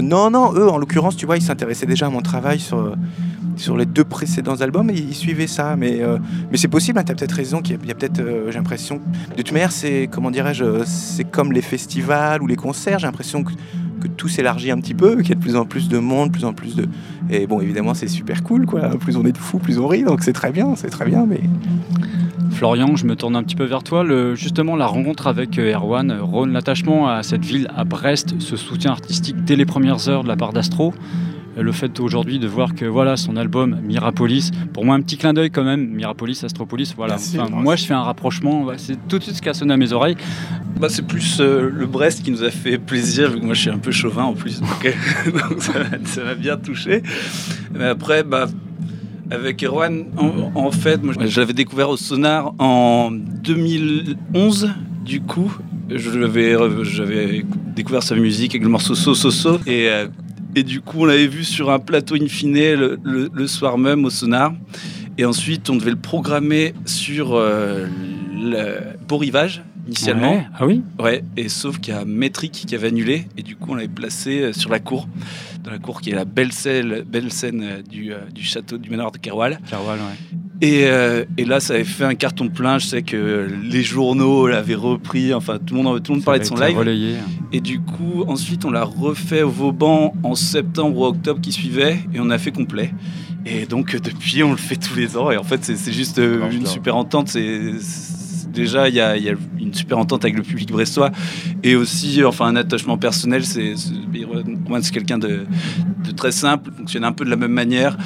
non, 0.02 0.30
non, 0.32 0.54
eux 0.54 0.68
en 0.68 0.78
l'occurrence, 0.78 1.16
tu 1.16 1.26
vois, 1.26 1.38
ils 1.38 1.44
s'intéressaient 1.44 1.86
déjà 1.86 2.08
à 2.08 2.10
mon 2.10 2.22
travail 2.22 2.60
sur, 2.60 2.96
sur 3.60 3.78
les 3.78 3.86
deux 3.86 4.04
précédents 4.04 4.56
albums 4.56 4.90
et 4.90 4.96
ils 4.96 5.16
suivaient 5.16 5.48
ça. 5.48 5.76
Mais, 5.76 6.02
euh, 6.02 6.18
mais 6.52 6.58
c'est 6.58 6.68
possible, 6.68 7.02
tu 7.06 7.12
as 7.12 7.16
peut-être 7.16 7.32
raison, 7.32 7.62
qu'il 7.62 7.76
y 7.76 7.78
a, 7.78 7.82
il 7.84 7.96
peut-être, 7.96 8.20
euh, 8.20 8.52
j'ai 8.52 8.58
l'impression, 8.58 9.02
de 9.30 9.42
toute 9.42 9.52
manière, 9.52 9.72
c'est, 9.72 10.10
comment 10.12 10.32
dirais-je, 10.32 10.84
c'est 10.86 11.24
comme 11.24 11.52
les 11.52 11.62
festivals 11.62 12.42
ou 12.42 12.48
les 12.48 12.56
concerts, 12.56 13.00
j'ai 13.00 13.08
l'impression 13.08 13.44
que, 13.44 13.54
tout 14.18 14.28
s'élargit 14.28 14.70
un 14.70 14.78
petit 14.78 14.94
peu, 14.94 15.16
qu'il 15.22 15.30
y 15.30 15.32
a 15.32 15.36
de 15.36 15.42
plus 15.42 15.56
en 15.56 15.66
plus 15.66 15.90
de 15.90 15.98
monde, 15.98 16.32
plus 16.32 16.46
en 16.46 16.54
plus 16.54 16.76
de... 16.76 16.86
Et 17.32 17.48
bon, 17.48 17.60
évidemment, 17.60 17.96
c'est 17.96 18.08
super 18.08 18.44
cool, 18.44 18.68
quoi. 18.68 18.90
Plus 19.00 19.18
on 19.18 19.26
est 19.26 19.32
de 19.32 19.38
fous, 19.38 19.58
plus 19.58 19.80
on 19.80 19.88
rit, 19.88 20.04
donc 20.04 20.22
c'est 20.22 20.32
très 20.32 20.52
bien, 20.52 20.76
c'est 20.76 20.90
très 20.90 21.06
bien, 21.06 21.26
mais... 21.26 21.42
Florian, 22.56 22.96
je 22.96 23.06
me 23.06 23.18
tourne 23.18 23.36
un 23.36 23.44
petit 23.44 23.56
peu 23.56 23.66
vers 23.66 23.84
toi. 23.84 24.06
Justement, 24.34 24.78
la 24.78 24.86
rencontre 24.88 25.28
avec 25.28 25.60
euh, 25.60 25.74
Erwan, 25.74 26.10
Rhône, 26.22 26.54
l'attachement 26.54 27.10
à 27.10 27.22
cette 27.22 27.44
ville, 27.44 27.68
à 27.76 27.84
Brest, 27.84 28.36
ce 28.40 28.56
soutien 28.56 28.92
artistique 28.92 29.44
dès 29.44 29.58
les 29.58 29.66
premières 29.66 30.08
heures 30.08 30.24
de 30.24 30.30
la 30.30 30.38
part 30.38 30.54
d'Astro. 30.54 30.94
Euh, 31.58 31.62
Le 31.64 31.72
fait 31.72 32.00
aujourd'hui 32.00 32.40
de 32.40 32.48
voir 32.48 32.76
que 32.76 32.86
voilà 32.86 33.18
son 33.18 33.36
album 33.38 33.78
Mirapolis, 33.84 34.52
pour 34.74 34.86
moi 34.86 34.96
un 34.96 35.02
petit 35.02 35.18
clin 35.18 35.34
d'œil 35.34 35.52
quand 35.52 35.64
même, 35.64 35.88
Mirapolis, 35.90 36.44
Astropolis, 36.44 36.94
voilà. 36.96 37.16
Enfin, 37.16 37.48
moi 37.50 37.76
je 37.76 37.86
fais 37.86 37.94
un 37.94 38.04
rapprochement, 38.04 38.68
c'est 38.78 38.98
tout 39.08 39.18
de 39.20 39.24
suite 39.24 39.36
ce 39.36 39.42
qui 39.42 39.50
a 39.50 39.54
sonné 39.54 39.74
à 39.74 39.78
mes 39.78 39.92
oreilles. 39.94 40.18
Bah, 40.80 40.88
c'est 40.90 41.08
plus 41.08 41.38
euh, 41.40 41.70
le 41.74 41.86
Brest 41.86 42.24
qui 42.24 42.32
nous 42.32 42.44
a 42.44 42.52
fait 42.52 42.78
plaisir, 42.78 43.32
vu 43.32 43.40
que 43.40 43.46
moi 43.46 43.54
je 43.54 43.62
suis 43.62 43.70
un 43.70 43.78
peu 43.78 43.92
chauvin 43.92 44.24
en 44.24 44.34
plus, 44.34 44.60
donc, 44.60 44.86
euh, 44.86 44.92
donc 45.50 45.62
ça 46.08 46.24
m'a- 46.24 46.36
bien 46.36 46.58
touché. 46.58 47.02
Mais 47.74 47.86
après, 47.86 48.24
bah, 48.24 48.48
avec 49.32 49.64
Erwan, 49.64 50.06
en, 50.18 50.52
en 50.54 50.72
fait, 50.72 51.02
moi, 51.02 51.14
je 51.26 51.40
l'avais 51.40 51.54
découvert 51.54 51.90
au 51.90 51.98
Sonar 51.98 52.54
en 52.60 53.10
2011, 53.12 54.70
du 55.04 55.22
coup. 55.22 55.52
L'avais- 55.90 56.58
J'avais 56.84 57.46
découvert 57.76 58.04
sa 58.04 58.16
musique 58.16 58.52
avec 58.54 58.64
le 58.64 58.70
morceau 58.70 58.96
So 58.96 59.14
So 59.16 59.32
So. 59.32 59.60
Et, 59.66 59.88
euh, 59.90 60.08
et 60.56 60.64
du 60.64 60.82
coup, 60.82 61.02
on 61.02 61.06
l'avait 61.06 61.28
vu 61.28 61.44
sur 61.44 61.70
un 61.70 61.80
plateau 61.80 62.16
in 62.16 62.28
fine 62.28 62.54
le, 62.56 62.98
le- 63.04 63.30
le 63.34 63.48
soir 63.48 63.78
même 63.78 64.06
au 64.06 64.10
Sonar. 64.10 64.54
Et 65.18 65.24
ensuite, 65.26 65.70
on 65.70 65.76
devait 65.78 65.92
le 65.92 65.96
programmer 65.98 66.74
sur 66.86 67.36
euh, 67.36 67.86
le 68.34 68.80
Beau 69.08 69.18
Rivage, 69.18 69.64
initialement. 69.88 70.34
Ouais. 70.38 70.48
Ah 70.60 70.66
oui 70.66 70.82
Ouais, 71.00 71.24
et 71.38 71.48
sauf 71.48 71.80
qu'il 71.80 71.94
y 71.94 71.98
a 71.98 72.04
Métric 72.04 72.52
qui 72.52 72.76
avait 72.76 72.88
annulé, 72.90 73.28
et 73.38 73.44
du 73.44 73.56
coup 73.56 73.72
on 73.72 73.76
l'avait 73.76 73.88
placé 73.88 74.42
euh, 74.42 74.52
sur 74.54 74.70
la 74.70 74.80
cour, 74.80 75.08
dans 75.64 75.72
la 75.72 75.80
cour 75.80 76.02
qui 76.02 76.10
est 76.10 76.16
la 76.16 76.26
belle 76.26 76.52
scène, 76.52 77.02
belle 77.04 77.32
scène 77.32 77.64
euh, 77.64 77.82
du, 77.82 78.12
du 78.34 78.44
château 78.44 78.78
du 78.78 78.90
manoir 78.90 79.12
de 79.12 79.18
Kerwal. 79.20 79.60
Carval, 79.70 80.00
ouais. 80.00 80.38
Et, 80.66 80.88
euh, 80.88 81.26
et 81.38 81.46
là 81.46 81.60
ça 81.60 81.76
avait 81.76 81.84
fait 81.84 82.06
un 82.06 82.16
carton 82.16 82.48
plein, 82.48 82.80
je 82.80 82.88
sais 82.88 83.04
que 83.04 83.48
les 83.62 83.84
journaux 83.84 84.48
l'avaient 84.48 84.74
repris, 84.74 85.32
enfin 85.32 85.60
tout 85.64 85.76
le 85.76 85.84
monde, 85.84 86.02
tout 86.02 86.14
le 86.14 86.16
monde 86.16 86.24
Ça 86.24 86.26
parlait 86.26 86.40
de 86.40 86.46
son 86.46 86.56
live. 86.56 86.76
relayé. 86.76 87.16
Et 87.54 87.62
du 87.62 87.80
coup 87.82 88.24
ensuite 88.28 88.66
on 88.66 88.72
l'a 88.72 88.84
refait 88.84 89.44
au 89.44 89.50
Vauban 89.50 90.16
en 90.24 90.34
septembre 90.34 90.98
ou 90.98 91.06
octobre 91.06 91.40
qui 91.40 91.52
suivait, 91.52 92.00
et 92.16 92.20
on 92.20 92.32
a 92.32 92.40
fait 92.40 92.52
complet. 92.52 92.92
Et 93.46 93.68
donc 93.68 93.94
euh, 93.94 94.00
depuis 94.00 94.42
on 94.42 94.52
le 94.52 94.58
fait 94.58 94.78
tous 94.78 94.96
les 94.96 95.16
ans, 95.18 95.30
et 95.30 95.38
en 95.38 95.44
fait 95.44 95.64
c'est 95.64 95.94
juste 95.94 96.18
euh, 96.18 96.50
une 96.50 96.66
super 96.66 96.96
entente, 96.96 97.28
c'est... 97.28 97.74
Déjà, 98.56 98.88
il 98.88 98.96
y, 98.96 99.02
a, 99.02 99.18
il 99.18 99.24
y 99.26 99.30
a 99.30 99.34
une 99.60 99.74
super 99.74 99.98
entente 99.98 100.24
avec 100.24 100.38
le 100.38 100.42
public 100.42 100.72
brestois 100.72 101.12
et 101.62 101.76
aussi 101.76 102.24
enfin 102.24 102.46
un 102.46 102.56
attachement 102.56 102.98
personnel. 102.98 103.44
C'est 103.44 103.74
c'est 103.76 104.94
quelqu'un 104.94 105.18
de, 105.18 105.46
de 106.06 106.12
très 106.12 106.32
simple, 106.32 106.72
fonctionne 106.72 107.04
un 107.04 107.12
peu 107.12 107.26
de 107.26 107.30
la 107.30 107.36
même 107.36 107.52
manière 107.52 107.98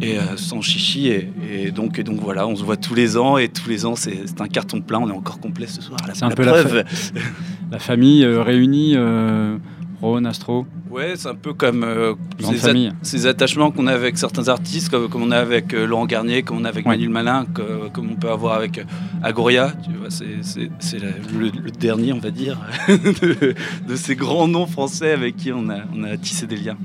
et 0.00 0.18
euh, 0.18 0.36
sans 0.36 0.60
chichi 0.60 1.08
et, 1.08 1.28
et 1.52 1.70
donc 1.70 1.98
et 1.98 2.02
donc 2.04 2.20
voilà, 2.20 2.46
on 2.46 2.56
se 2.56 2.62
voit 2.64 2.76
tous 2.76 2.94
les 2.94 3.16
ans 3.16 3.36
et 3.38 3.48
tous 3.48 3.68
les 3.68 3.84
ans 3.86 3.96
c'est 3.96 4.40
un 4.40 4.48
carton 4.48 4.80
plein. 4.80 4.98
On 5.00 5.08
est 5.08 5.12
encore 5.12 5.40
complet 5.40 5.66
ce 5.66 5.82
soir. 5.82 5.98
La, 6.06 6.14
C'est 6.14 6.24
un 6.24 6.28
la 6.30 6.34
peu 6.34 6.44
la 6.44 6.52
preuve. 6.52 6.84
La 7.70 7.78
famille 7.78 8.24
euh, 8.24 8.42
réunie, 8.42 8.94
euh, 8.96 9.56
Rhône, 10.02 10.26
Astro, 10.26 10.66
Ouais, 10.90 11.12
c'est 11.14 11.28
un 11.28 11.36
peu 11.36 11.52
comme 11.54 11.84
euh, 11.84 12.14
ces, 12.40 12.48
a- 12.48 12.52
famille. 12.54 12.92
ces 13.02 13.26
attachements 13.26 13.70
qu'on 13.70 13.86
a 13.86 13.92
avec 13.92 14.18
certains 14.18 14.48
artistes, 14.48 14.88
comme, 14.88 15.08
comme 15.08 15.22
on 15.22 15.30
a 15.30 15.36
avec 15.38 15.72
euh, 15.72 15.86
Laurent 15.86 16.06
Garnier, 16.06 16.42
comme 16.42 16.56
on 16.58 16.64
a 16.64 16.68
avec 16.68 16.84
Ouais. 16.84 16.94
Manuel 16.94 17.10
Malin, 17.10 17.46
que- 17.54 17.88
comme 17.92 18.10
on 18.10 18.16
peut 18.16 18.28
avoir 18.30 18.54
avec 18.56 18.84
Agoria. 19.22 19.72
Tu 19.84 19.90
vois, 19.96 20.08
c'est 20.10 20.98
le, 20.98 21.50
le 21.62 21.70
dernier, 21.70 22.12
on 22.12 22.18
va 22.18 22.32
dire, 22.32 22.58
de, 22.88 23.54
de 23.88 23.94
ces 23.94 24.16
grands 24.16 24.48
noms 24.48 24.66
français 24.66 25.12
avec 25.12 25.36
qui 25.36 25.52
on 25.52 25.68
a, 25.68 25.76
on 25.94 26.02
a 26.02 26.16
tissé 26.16 26.48
des 26.48 26.56
liens. 26.56 26.76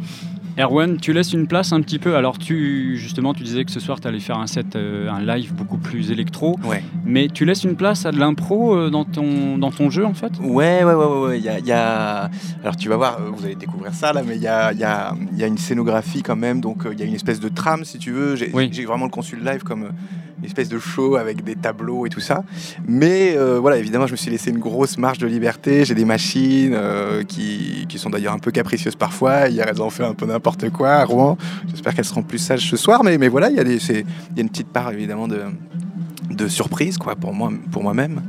Erwan, 0.57 0.98
tu 0.98 1.12
laisses 1.12 1.34
une 1.34 1.48
place 1.48 1.74
un 1.74 1.81
petit 1.81 2.00
peu. 2.00 2.16
Alors, 2.16 2.38
tu 2.38 2.96
justement, 2.98 3.34
tu 3.34 3.44
disais 3.44 3.66
que 3.66 3.72
ce 3.72 3.81
soir, 3.81 4.00
tu 4.00 4.07
allais 4.07 4.22
faire 4.22 4.38
un 4.40 4.48
set, 4.48 4.75
euh, 4.78 5.10
un 5.10 5.19
live 5.22 5.54
beaucoup 5.54 5.78
plus 5.78 6.12
électro. 6.12 6.57
Ouais. 6.63 6.81
Mais 7.04 7.28
tu 7.28 7.44
laisses 7.44 7.66
une 7.66 7.75
place 7.75 8.06
à 8.06 8.12
de 8.12 8.18
l'impro 8.19 8.74
euh, 8.74 8.90
dans, 8.90 9.04
ton, 9.04 9.57
dans 9.57 9.72
ton 9.72 9.90
jeu, 9.90 10.06
en 10.06 10.13
fait? 10.13 10.31
Ouais, 10.42 10.84
ouais, 10.86 10.94
ouais, 10.94 11.06
ouais, 11.06 11.28
ouais. 11.28 11.40
Il 11.40 11.44
y 11.44 11.50
a, 11.50 11.60
y 11.60 11.72
a- 11.74 12.30
Alors 12.63 12.78
tu 12.78 12.88
vas 12.88 12.96
voir, 12.96 13.18
euh, 13.19 13.31
vous 13.36 13.44
allez 13.44 13.56
découvrir 13.56 13.94
ça 13.94 14.13
là, 14.13 14.24
mais 14.25 14.38
il 14.38 14.42
y 14.42 14.48
a, 14.48 14.72
y, 14.72 14.84
a, 14.86 15.13
y 15.36 15.44
a 15.44 15.48
une 15.48 15.57
scénographie 15.57 16.24
quand 16.24 16.38
même, 16.38 16.62
donc 16.62 16.84
il 16.90 16.98
y 17.00 17.04
a 17.04 17.06
une 17.06 17.13
espèce 17.16 17.42
de 17.42 17.50
trame 17.50 17.84
si 17.84 17.98
tu 17.98 18.12
veux. 18.12 18.36
J'ai 18.38 18.50
Oui. 18.54 18.69
j'ai 18.72 18.86
vraiment 18.86 19.06
le 19.06 19.12
consul 19.12 19.44
live 19.44 19.63
comme 19.63 19.90
une 20.45 20.50
espèce 20.50 20.69
de 20.69 20.80
show 20.80 21.15
avec 21.15 21.44
des 21.44 21.56
tableaux 21.56 22.06
et 22.06 22.09
tout 22.09 22.19
ça. 22.19 22.44
Mais 22.88 23.36
euh, 23.36 23.59
voilà, 23.59 23.77
évidemment, 23.77 24.06
je 24.07 24.12
me 24.12 24.18
suis 24.18 24.30
laissé 24.31 24.51
une 24.51 24.59
grosse 24.59 24.97
marge 24.97 25.18
de 25.18 25.27
liberté. 25.27 25.83
J'ai 25.86 25.95
des 25.95 26.06
machines 26.06 26.74
euh, 26.74 27.24
qui, 27.24 27.86
qui 27.89 27.97
sont 27.97 28.09
d'ailleurs 28.12 28.33
un 28.33 28.39
peu 28.39 28.51
capricieuses 28.51 28.95
parfois. 28.95 29.50
Hier, 29.50 29.65
elles 29.68 29.81
ont 29.81 29.89
fait 29.89 30.06
un 30.06 30.13
peu 30.13 30.25
n'importe 30.25 30.69
quoi 30.69 30.89
à 30.92 31.03
Rouen. 31.06 31.38
J'espère 31.69 31.94
qu'elles 31.95 32.06
seront 32.06 32.24
plus 32.24 32.38
sages 32.38 32.69
ce 32.69 32.77
soir, 32.77 33.03
mais, 33.03 33.18
mais 33.18 33.27
voilà, 33.27 33.50
il 33.50 33.56
y, 33.56 33.59
a 33.59 33.63
des- 33.63 33.80
c'est- 33.80 34.06
il 34.31 34.38
y 34.38 34.39
a 34.39 34.42
une 34.44 34.49
petite 34.49 34.69
part 34.69 34.92
évidemment 34.92 35.28
de, 35.28 35.42
de 36.30 36.47
surprise 36.47 36.97
quoi, 36.97 37.16
pour 37.16 37.33
moi- 37.33 37.52
pour 37.71 37.81
moi-même. 37.83 38.21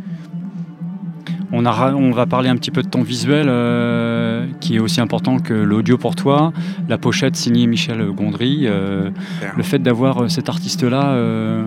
on, 1.53 1.65
a, 1.65 1.93
on 1.95 2.11
va 2.11 2.27
parler 2.27 2.49
un 2.49 2.57
petit 2.57 2.71
peu 2.73 2.83
de 2.83 2.89
ton 2.89 3.03
visuel, 3.03 3.47
euh, 3.49 4.47
qui 4.61 4.77
est 4.77 4.79
aussi 4.81 5.01
important 5.01 5.39
que 5.39 5.55
l'audio 5.55 5.97
pour 5.97 6.17
toi. 6.17 6.53
La 6.89 6.99
pochette 6.99 7.37
signée 7.37 7.67
Michel 7.69 8.05
Gondry. 8.11 8.63
euh, 8.67 9.11
le 9.57 9.63
fait 9.63 9.79
d'avoir 9.79 10.29
cet 10.31 10.49
artiste-là, 10.49 11.11
euh, 11.11 11.65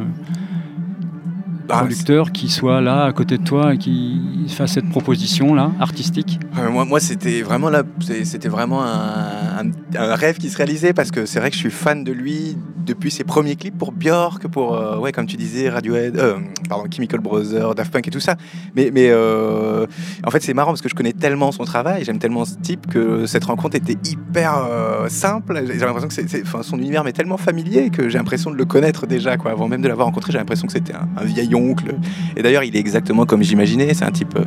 producteur, 1.70 2.32
qui 2.32 2.50
soit 2.50 2.82
là 2.82 3.06
à 3.06 3.14
côté 3.14 3.38
de 3.38 3.44
toi 3.44 3.74
et 3.74 3.78
qui 3.78 4.20
fasse 4.50 4.74
cette 4.74 4.90
proposition-là, 4.90 5.72
artistique? 5.80 6.40
Ah, 6.56 6.70
moi, 6.70 6.86
moi 6.86 7.00
c'était 7.00 7.42
vraiment 7.42 7.70
là, 7.70 7.84
c'était 8.24 8.50
vraiment 8.50 8.84
un, 8.84 9.49
un- 9.60 10.16
rêve 10.16 10.38
qui 10.38 10.50
se 10.50 10.58
réalisait 10.58 10.94
parce 10.94 11.12
que 11.12 11.26
c'est 11.26 11.40
vrai 11.40 11.50
que 11.50 11.56
je 11.56 11.62
suis 11.62 11.72
fan 11.72 12.04
de 12.04 12.12
lui 12.12 12.58
depuis 12.86 13.12
ses 13.12 13.24
premiers 13.24 13.56
clips 13.56 13.78
pour 13.78 13.92
Björk, 13.92 14.48
pour 14.48 14.76
euh, 14.76 14.98
ouais 14.98 15.12
comme 15.12 15.26
tu 15.26 15.38
disais 15.38 15.70
Radiohead, 15.70 16.18
euh, 16.18 16.38
pardon 16.68 16.86
Chemical 16.90 17.20
Brothers, 17.20 17.76
Daft 17.76 17.92
Punk 17.92 18.08
et 18.08 18.12
tout 18.12 18.20
ça. 18.20 18.36
Mais 18.76 18.90
mais 18.94 19.10
euh, 19.10 19.86
en 20.26 20.32
fait 20.32 20.42
c'est 20.42 20.54
marrant 20.54 20.72
parce 20.72 20.82
que 20.82 20.90
je 20.90 20.96
connais 20.96 21.14
tellement 21.14 21.52
son 21.52 21.64
travail, 21.64 22.04
j'aime 22.04 22.20
tellement 22.20 22.46
ce 22.46 22.56
type 22.56 22.88
que 22.88 23.26
cette 23.26 23.46
rencontre 23.46 23.76
était 23.76 23.98
hyper 24.10 24.68
simple. 25.08 25.62
J'ai 25.68 25.80
l'impression 25.80 26.08
que 26.08 26.14
c'est, 26.14 26.44
son 26.64 26.78
univers 26.78 27.04
m'est 27.04 27.14
tellement 27.14 27.38
familier 27.38 27.90
que 27.90 28.10
j'ai 28.10 28.18
l'impression 28.18 28.52
de 28.52 28.56
le 28.56 28.66
connaître 28.66 29.08
déjà 29.08 29.38
quoi. 29.38 29.52
Avant 29.52 29.68
même 29.68 29.82
de 29.82 29.88
l'avoir 29.88 30.08
rencontré, 30.08 30.32
j'ai 30.32 30.40
l'impression 30.40 30.68
que 30.68 30.74
c'était 30.74 30.94
un, 30.94 31.24
vieil 31.24 31.54
oncle. 31.56 31.96
Et 32.36 32.42
d'ailleurs 32.42 32.64
il 32.64 32.76
est 32.76 32.80
exactement 32.80 33.26
comme 33.26 33.44
j'imaginais. 33.44 33.94
C'est 33.94 34.06
un 34.06 34.12
type 34.12 34.38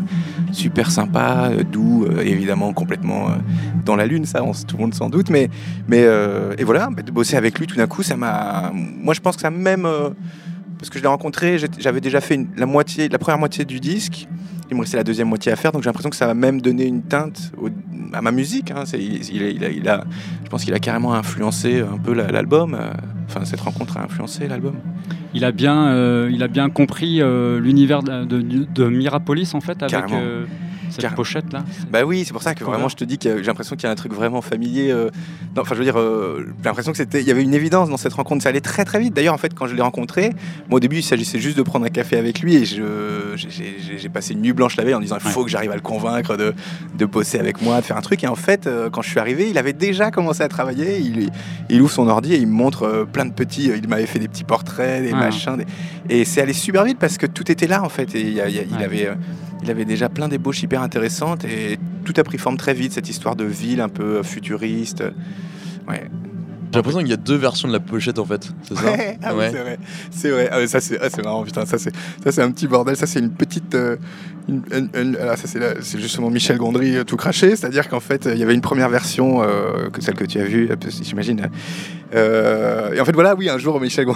super 0.52 0.90
sympa, 0.90 1.50
doux, 1.70 2.06
évidemment 2.22 2.72
complètement 2.72 3.28
dans 3.84 3.96
la 3.96 4.06
lune, 4.06 4.24
ça, 4.24 4.42
on, 4.42 4.52
tout 4.52 4.76
le 4.76 4.82
monde 4.82 4.94
s'en 5.02 5.10
doute. 5.10 5.30
Mais, 5.30 5.48
mais 5.88 6.02
euh, 6.04 6.54
et 6.58 6.64
voilà, 6.64 6.88
de 7.04 7.10
bosser 7.10 7.36
avec 7.36 7.58
lui 7.58 7.66
tout 7.66 7.76
d'un 7.76 7.86
coup, 7.86 8.02
ça 8.02 8.16
m'a. 8.16 8.70
Moi, 8.74 9.14
je 9.14 9.20
pense 9.20 9.36
que 9.36 9.42
ça 9.42 9.50
même. 9.50 9.84
euh, 9.86 10.10
parce 10.78 10.90
que 10.90 10.98
je 10.98 11.02
l'ai 11.04 11.08
rencontré, 11.08 11.58
j'avais 11.78 12.00
déjà 12.00 12.20
fait 12.20 12.34
une- 12.34 12.48
la, 12.56 12.66
moitié, 12.66 13.08
la 13.08 13.18
première 13.18 13.38
moitié 13.38 13.64
du 13.64 13.78
disque. 13.78 14.26
Il 14.68 14.74
me 14.76 14.80
restait 14.80 14.96
la 14.96 15.04
deuxième 15.04 15.28
moitié 15.28 15.52
à 15.52 15.56
faire, 15.56 15.70
donc 15.70 15.82
j'ai 15.82 15.88
l'impression 15.88 16.10
que 16.10 16.16
ça 16.16 16.26
va 16.26 16.34
même 16.34 16.60
donner 16.60 16.86
une 16.86 17.02
teinte 17.02 17.52
au- 17.56 17.68
à 18.12 18.20
ma 18.20 18.32
musique. 18.32 18.72
hein. 18.72 18.82
Il, 18.94 19.22
il 19.32 19.42
il 19.42 19.64
a- 19.64 19.68
il 19.70 19.88
a- 19.88 20.04
je 20.44 20.48
pense 20.48 20.64
qu'il 20.64 20.74
a 20.74 20.80
carrément 20.80 21.14
influencé 21.14 21.80
un 21.82 21.98
peu 21.98 22.14
la- 22.14 22.30
l'album. 22.32 22.74
euh, 22.74 22.90
Enfin, 23.28 23.44
cette 23.46 23.60
rencontre 23.60 23.96
a 23.96 24.02
influencé 24.02 24.46
l'album. 24.48 24.74
Il 25.32 25.44
a 25.46 25.52
bien, 25.52 25.86
euh, 25.86 26.28
il 26.32 26.42
a 26.42 26.48
bien 26.48 26.68
compris 26.68 27.22
euh, 27.22 27.60
l'univers 27.60 28.02
de, 28.02 28.24
de- 28.24 28.40
de 28.74 28.88
Mirapolis 28.88 29.54
en 29.54 29.60
fait 29.62 29.82
avec 29.82 29.92
euh, 30.20 30.44
cette 30.92 31.00
Carrément. 31.02 31.16
pochette 31.16 31.52
là. 31.52 31.64
Bah 31.90 32.04
oui, 32.04 32.24
c'est 32.24 32.32
pour 32.32 32.42
ça 32.42 32.54
que 32.54 32.62
vraiment 32.64 32.88
je 32.88 32.96
te 32.96 33.04
dis 33.04 33.18
que 33.18 33.38
j'ai 33.38 33.44
l'impression 33.44 33.74
qu'il 33.76 33.84
y 33.84 33.88
a 33.88 33.90
un 33.90 33.96
truc 33.96 34.12
vraiment 34.12 34.40
familier. 34.42 34.90
euh, 34.90 35.10
Non, 35.56 35.62
enfin 35.62 35.74
je 35.74 35.78
veux 35.80 35.84
dire, 35.84 35.98
euh, 35.98 36.44
j'ai 36.58 36.64
l'impression 36.64 36.92
que 36.92 36.98
c'était, 36.98 37.20
il 37.20 37.26
y 37.26 37.30
avait 37.30 37.42
une 37.42 37.54
évidence 37.54 37.88
dans 37.90 37.96
cette 37.96 38.12
rencontre. 38.12 38.42
Ça 38.42 38.50
allait 38.50 38.60
très 38.60 38.84
très 38.84 38.98
vite. 39.00 39.14
D'ailleurs 39.14 39.34
en 39.34 39.38
fait 39.38 39.54
quand 39.54 39.66
je 39.66 39.74
l'ai 39.74 39.82
rencontré, 39.82 40.30
moi 40.68 40.76
au 40.76 40.80
début 40.80 40.96
il 40.98 41.02
s'agissait 41.02 41.38
juste 41.38 41.56
de 41.58 41.62
prendre 41.62 41.84
un 41.86 41.90
café 41.90 42.16
avec 42.16 42.40
lui 42.40 42.54
et 42.56 42.64
je, 42.64 42.82
j'ai- 43.36 44.08
passé 44.08 44.34
une 44.34 44.42
nuit 44.42 44.52
blanche 44.52 44.76
la 44.76 44.84
veille 44.84 44.94
en 44.94 45.00
disant 45.00 45.16
il 45.24 45.30
faut 45.30 45.42
que 45.44 45.50
j'arrive 45.50 45.70
à 45.70 45.74
le 45.74 45.80
convaincre 45.80 46.36
de, 46.36 46.52
de 46.98 47.06
bosser 47.06 47.38
avec 47.38 47.62
moi, 47.62 47.80
de 47.80 47.84
faire 47.86 47.96
un 47.96 48.02
truc. 48.02 48.22
Et 48.24 48.28
en 48.28 48.34
fait 48.34 48.66
euh, 48.66 48.90
quand 48.90 49.00
je 49.02 49.08
suis 49.08 49.18
arrivé, 49.20 49.48
il 49.48 49.56
avait 49.58 49.72
déjà 49.72 50.10
commencé 50.10 50.42
à 50.42 50.48
travailler. 50.48 50.98
Il, 50.98 51.30
il 51.70 51.80
ouvre 51.80 51.90
son 51.90 52.08
ordi 52.08 52.34
et 52.34 52.36
il 52.38 52.46
me 52.46 52.52
montre 52.52 53.06
plein 53.10 53.24
de 53.24 53.32
petits. 53.32 53.70
Il 53.74 53.88
m'avait 53.88 54.06
fait 54.06 54.18
des 54.18 54.28
petits 54.28 54.44
portraits, 54.44 55.02
des 55.02 55.12
Ah. 55.14 55.16
machins. 55.16 55.56
des- 55.56 55.66
Et 56.14 56.24
c'est 56.24 56.40
allé 56.42 56.52
super 56.52 56.84
vite 56.84 56.98
parce 56.98 57.16
que 57.16 57.26
tout 57.26 57.50
était 57.50 57.66
là 57.66 57.82
en 57.82 57.88
fait. 57.88 58.14
Et 58.14 58.20
il, 58.20 58.32
y 58.34 58.40
a- 58.40 58.48
il 58.48 58.54
y 58.54 58.58
a- 58.58 58.62
il 58.62 58.76
Ouais. 58.76 58.84
avait 58.84 59.08
il 59.64 59.70
avait 59.70 59.84
déjà 59.84 60.08
plein 60.08 60.26
d'ébauches 60.28 60.62
hyper 60.64 60.81
intéressantes 60.82 61.44
et 61.44 61.78
tout 62.04 62.12
a 62.16 62.24
pris 62.24 62.38
forme 62.38 62.56
très 62.56 62.74
vite, 62.74 62.92
cette 62.92 63.08
histoire 63.08 63.36
de 63.36 63.44
ville 63.44 63.80
un 63.80 63.88
peu 63.88 64.22
futuriste. 64.22 65.02
Ouais. 65.88 66.04
J'ai 66.72 66.78
l'impression 66.78 67.00
qu'il 67.00 67.10
y 67.10 67.12
a 67.12 67.18
deux 67.18 67.36
versions 67.36 67.68
de 67.68 67.72
la 67.74 67.80
pochette 67.80 68.18
en 68.18 68.24
fait, 68.24 68.48
c'est 68.62 68.76
ça? 68.76 68.92
Ouais, 68.92 69.18
ah 69.22 69.34
oui, 69.36 69.44
c'est 69.50 69.58
vrai. 69.58 69.78
C'est 70.10 70.30
vrai. 70.30 70.48
Ah, 70.50 70.66
ça, 70.66 70.80
c'est 70.80 70.98
ah, 71.02 71.22
marrant, 71.22 71.44
putain. 71.44 71.66
Ça, 71.66 71.76
c'est 71.76 71.94
ça, 72.24 72.32
c'est 72.32 72.40
un 72.40 72.50
petit 72.50 72.66
bordel. 72.66 72.96
Ça, 72.96 73.06
c'est 73.06 73.18
une 73.18 73.30
petite. 73.30 73.74
euh, 73.74 73.96
une- 74.48 74.62
une- 74.72 74.88
une- 74.98 75.16
alors, 75.16 75.36
ça, 75.36 75.46
c'est 75.46 76.00
justement 76.00 76.30
Michel 76.30 76.56
Gondry 76.56 76.96
euh, 76.96 77.04
tout 77.04 77.18
craché. 77.18 77.56
C'est-à-dire 77.56 77.90
qu'en 77.90 78.00
fait, 78.00 78.26
euh, 78.26 78.32
il 78.32 78.40
y 78.40 78.42
avait 78.42 78.54
une 78.54 78.62
première 78.62 78.88
version, 78.88 79.42
euh, 79.42 79.90
que 79.90 80.00
celle 80.00 80.14
que 80.14 80.24
tu 80.24 80.38
as 80.40 80.44
vue, 80.44 80.70
j'imagine. 81.02 81.50
Euh, 82.14 82.92
et 82.92 83.00
en 83.00 83.04
fait, 83.04 83.12
voilà, 83.12 83.34
oui, 83.34 83.48
un 83.48 83.58
jour, 83.58 83.80
Michel, 83.80 84.08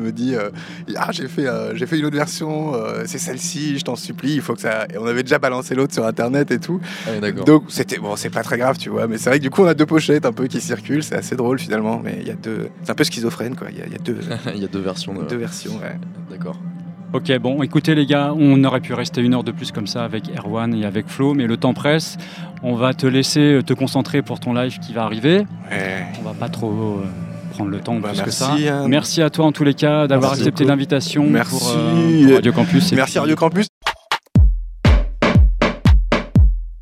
me 0.00 0.12
dit 0.12 0.34
euh, 0.34 0.50
Ah, 0.96 1.10
j'ai 1.12 1.28
fait, 1.28 1.46
euh, 1.46 1.74
j'ai 1.74 1.86
fait 1.86 1.98
une 1.98 2.06
autre 2.06 2.16
version, 2.16 2.74
c'est 3.06 3.18
celle-ci, 3.18 3.78
je 3.78 3.84
t'en 3.84 3.96
supplie, 3.96 4.34
il 4.34 4.40
faut 4.40 4.54
que 4.54 4.60
ça. 4.60 4.86
Et 4.92 4.98
on 4.98 5.06
avait 5.06 5.22
déjà 5.22 5.38
balancé 5.38 5.74
l'autre 5.74 5.94
sur 5.94 6.06
Internet 6.06 6.50
et 6.50 6.58
tout. 6.58 6.80
Ah. 7.06 7.30
Donc, 7.30 7.64
c'était. 7.68 7.98
Bon, 7.98 8.16
c'est 8.16 8.30
pas 8.30 8.42
très 8.42 8.58
grave, 8.58 8.78
tu 8.78 8.90
vois. 8.90 9.06
Mais 9.06 9.18
c'est 9.18 9.30
vrai 9.30 9.38
que 9.38 9.42
du 9.42 9.50
coup, 9.50 9.62
on 9.62 9.66
a 9.66 9.74
deux 9.74 9.86
pochettes 9.86 10.26
un 10.26 10.32
peu 10.32 10.46
qui 10.46 10.60
circulent. 10.60 11.02
C'est 11.02 11.16
assez 11.16 11.36
drôle 11.36 11.58
finalement. 11.58 12.00
Mais 12.02 12.18
il 12.20 12.26
y 12.26 12.30
a 12.30 12.34
deux. 12.34 12.68
C'est 12.82 12.90
un 12.90 12.94
peu 12.94 13.04
schizophrène, 13.04 13.56
quoi. 13.56 13.68
Il 13.70 13.78
y 13.78 13.82
a, 13.82 13.86
il 13.86 13.92
y 13.92 13.96
a 13.96 13.98
deux. 13.98 14.18
Il 14.54 14.62
y 14.62 14.64
a 14.64 14.68
deux 14.68 14.80
versions. 14.80 15.12
De... 15.12 15.22
Deux 15.24 15.36
versions, 15.36 15.76
ouais. 15.78 15.98
D'accord. 16.30 16.56
Ok, 17.12 17.32
bon, 17.38 17.62
écoutez 17.62 17.94
les 17.94 18.04
gars, 18.04 18.34
on 18.36 18.62
aurait 18.64 18.80
pu 18.80 18.92
rester 18.92 19.20
une 19.22 19.32
heure 19.34 19.44
de 19.44 19.52
plus 19.52 19.72
comme 19.72 19.86
ça 19.86 20.04
avec 20.04 20.24
Erwan 20.36 20.74
et 20.74 20.84
avec 20.84 21.06
Flo, 21.08 21.34
mais 21.34 21.46
le 21.46 21.56
temps 21.56 21.72
presse. 21.72 22.18
On 22.62 22.74
va 22.74 22.94
te 22.94 23.06
laisser 23.06 23.60
te 23.64 23.72
concentrer 23.72 24.22
pour 24.22 24.40
ton 24.40 24.52
live 24.52 24.78
qui 24.80 24.92
va 24.92 25.04
arriver. 25.04 25.46
Ouais. 25.70 26.04
On 26.20 26.24
va 26.28 26.34
pas 26.34 26.48
trop 26.48 26.70
euh, 26.70 27.04
prendre 27.54 27.70
le 27.70 27.78
temps 27.80 27.96
Bah, 28.00 28.10
plus 28.12 28.22
que 28.22 28.30
ça. 28.30 28.48
merci, 28.48 28.68
hein. 28.68 28.88
Merci 28.88 29.22
à 29.22 29.30
toi 29.30 29.46
en 29.46 29.52
tous 29.52 29.64
les 29.64 29.74
cas 29.74 30.06
d'avoir 30.08 30.32
Merci 30.32 30.42
accepté 30.42 30.64
l'invitation 30.64 31.26
Merci. 31.30 31.50
pour, 31.58 31.72
euh, 31.76 32.24
pour 32.26 32.34
Radio 32.34 32.52
Campus. 32.52 32.92
Merci 32.92 33.12
puis- 33.12 33.18
Radio 33.20 33.36
Campus. 33.36 33.66